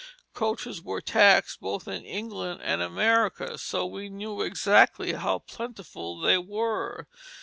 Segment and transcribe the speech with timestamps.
[0.33, 6.39] Coaches were taxed both in England and America; so we know exactly how plentiful they
[6.39, 7.05] were.